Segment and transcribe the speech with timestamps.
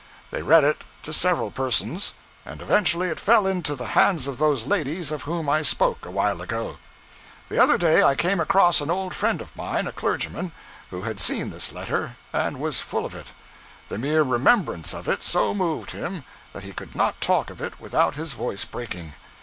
[0.31, 4.65] They read it to several persons, and eventually it fell into the hands of those
[4.65, 6.79] ladies of whom I spoke a while ago.
[7.49, 10.53] The other day I came across an old friend of mine a clergyman
[10.89, 13.27] who had seen this letter, and was full of it.
[13.89, 16.23] The mere remembrance of it so moved him
[16.53, 19.13] that he could not talk of it without his voice breaking.